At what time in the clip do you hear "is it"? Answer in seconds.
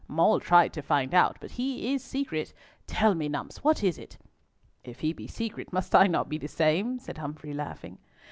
3.83-4.17